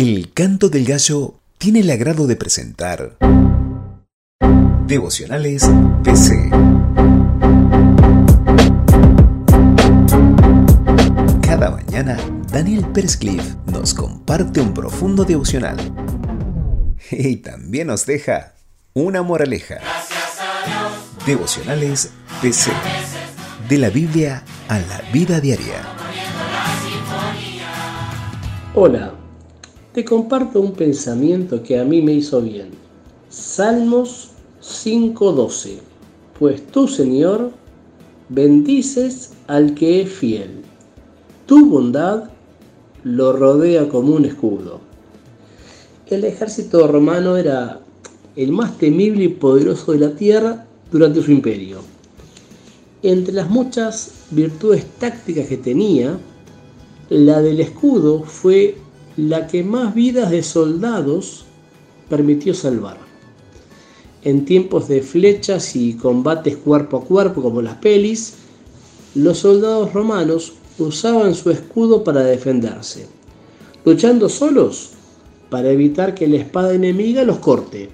[0.00, 3.18] El canto del gallo tiene el agrado de presentar
[4.86, 5.68] Devocionales
[6.04, 6.50] PC.
[11.42, 12.16] Cada mañana,
[12.48, 13.18] Daniel Pérez
[13.66, 15.76] nos comparte un profundo devocional
[17.10, 18.52] y también nos deja
[18.94, 19.78] una moraleja.
[21.26, 22.70] Devocionales PC.
[23.68, 25.82] De la Biblia a la vida diaria.
[28.76, 29.12] Hola,
[29.98, 32.68] te comparto un pensamiento que a mí me hizo bien.
[33.30, 34.30] Salmos
[34.60, 35.80] 5:12.
[36.38, 37.50] Pues tú, Señor,
[38.28, 40.62] bendices al que es fiel.
[41.46, 42.30] Tu bondad
[43.02, 44.78] lo rodea como un escudo.
[46.06, 47.80] El ejército romano era
[48.36, 51.78] el más temible y poderoso de la tierra durante su imperio.
[53.02, 56.16] Entre las muchas virtudes tácticas que tenía,
[57.08, 58.76] la del escudo fue
[59.18, 61.44] la que más vidas de soldados
[62.08, 62.98] permitió salvar.
[64.22, 68.34] En tiempos de flechas y combates cuerpo a cuerpo como las pelis,
[69.16, 73.08] los soldados romanos usaban su escudo para defenderse,
[73.84, 74.90] luchando solos
[75.50, 77.90] para evitar que la espada enemiga los corte.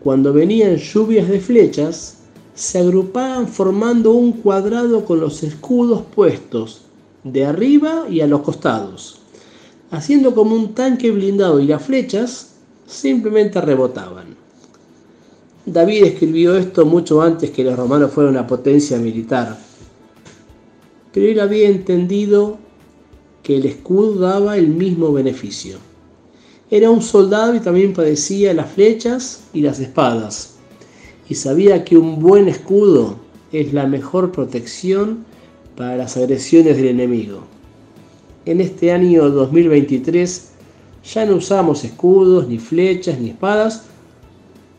[0.00, 2.18] Cuando venían lluvias de flechas,
[2.56, 6.80] se agrupaban formando un cuadrado con los escudos puestos
[7.22, 9.21] de arriba y a los costados,
[9.92, 12.54] haciendo como un tanque blindado y las flechas
[12.86, 14.34] simplemente rebotaban.
[15.66, 19.58] David escribió esto mucho antes que los romanos fueran una potencia militar,
[21.12, 22.56] pero él había entendido
[23.42, 25.76] que el escudo daba el mismo beneficio.
[26.70, 30.54] Era un soldado y también padecía las flechas y las espadas,
[31.28, 33.16] y sabía que un buen escudo
[33.52, 35.26] es la mejor protección
[35.76, 37.51] para las agresiones del enemigo.
[38.44, 40.50] En este año 2023
[41.14, 43.84] ya no usamos escudos, ni flechas, ni espadas,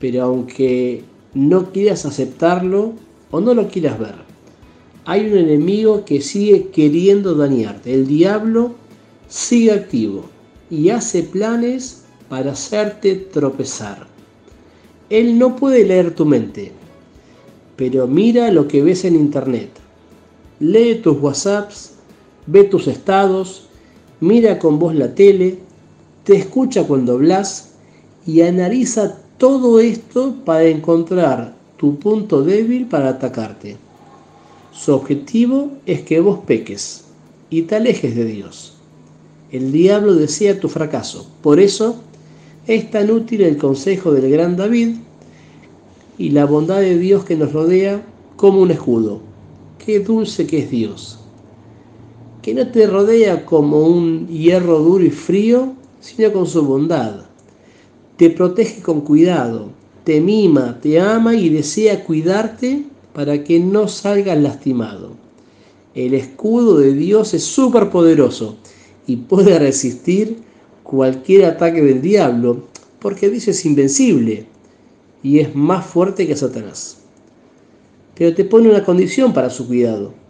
[0.00, 2.94] pero aunque no quieras aceptarlo
[3.30, 4.14] o no lo quieras ver,
[5.04, 7.94] hay un enemigo que sigue queriendo dañarte.
[7.94, 8.74] El diablo
[9.28, 10.24] sigue activo
[10.68, 14.06] y hace planes para hacerte tropezar.
[15.10, 16.72] Él no puede leer tu mente,
[17.76, 19.70] pero mira lo que ves en internet.
[20.58, 21.93] Lee tus WhatsApps,
[22.46, 23.68] ve tus estados,
[24.20, 25.58] mira con vos la tele,
[26.24, 27.72] te escucha cuando hablas
[28.26, 33.76] y analiza todo esto para encontrar tu punto débil para atacarte.
[34.72, 37.04] Su objetivo es que vos peques
[37.50, 38.74] y te alejes de Dios.
[39.52, 41.28] El diablo desea tu fracaso.
[41.42, 41.96] Por eso
[42.66, 44.96] es tan útil el consejo del gran David
[46.18, 48.02] y la bondad de Dios que nos rodea
[48.36, 49.20] como un escudo.
[49.84, 51.23] Qué dulce que es Dios.
[52.44, 55.72] Que no te rodea como un hierro duro y frío,
[56.02, 57.24] sino con su bondad.
[58.18, 59.70] Te protege con cuidado,
[60.04, 62.84] te mima, te ama y desea cuidarte
[63.14, 65.12] para que no salgas lastimado.
[65.94, 68.56] El escudo de Dios es súper poderoso
[69.06, 70.36] y puede resistir
[70.82, 72.64] cualquier ataque del diablo
[72.98, 74.44] porque dice es invencible
[75.22, 76.98] y es más fuerte que Satanás.
[78.14, 80.23] Pero te pone una condición para su cuidado.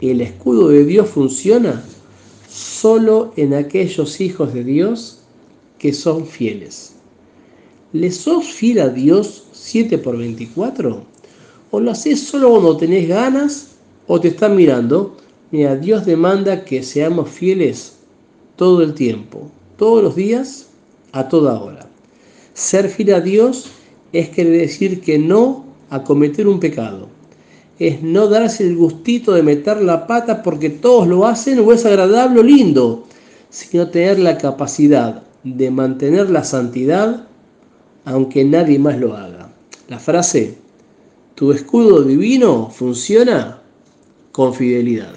[0.00, 1.84] El escudo de Dios funciona
[2.48, 5.20] solo en aquellos hijos de Dios
[5.78, 6.94] que son fieles.
[7.92, 11.10] ¿Le sos fiel a Dios 7 por 24?
[11.70, 13.68] o lo haces solo cuando tenés ganas
[14.06, 15.16] o te están mirando.
[15.50, 17.96] Mira, Dios demanda que seamos fieles
[18.56, 20.68] todo el tiempo, todos los días,
[21.12, 21.88] a toda hora.
[22.54, 23.70] Ser fiel a Dios
[24.12, 27.08] es querer decir que no a cometer un pecado.
[27.80, 31.84] Es no darse el gustito de meter la pata porque todos lo hacen o es
[31.84, 33.06] agradable o lindo,
[33.48, 37.26] sino tener la capacidad de mantener la santidad
[38.04, 39.50] aunque nadie más lo haga.
[39.88, 40.58] La frase
[41.34, 43.60] tu escudo divino funciona
[44.30, 45.14] con fidelidad.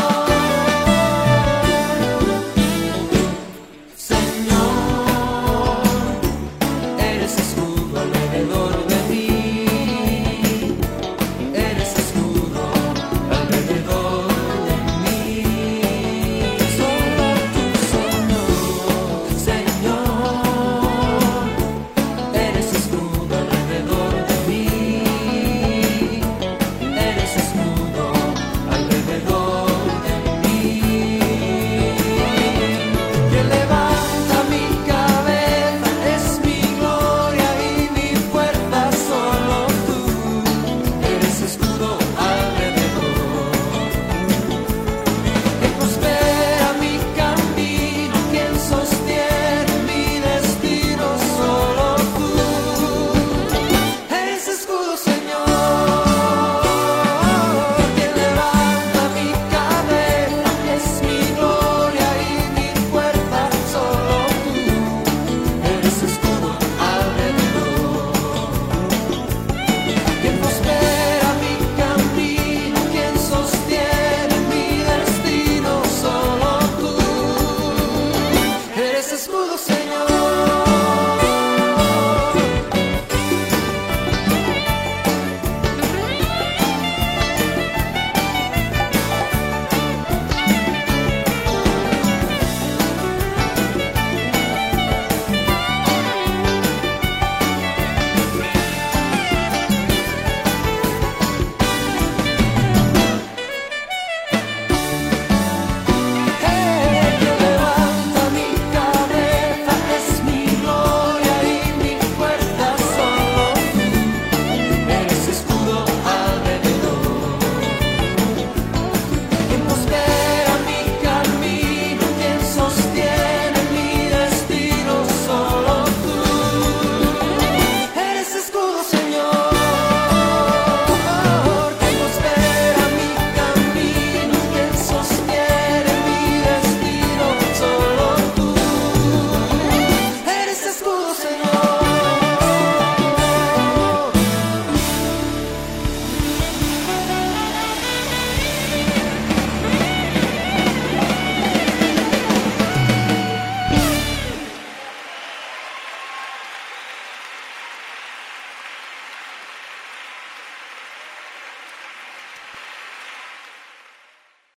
[0.00, 0.29] Señor.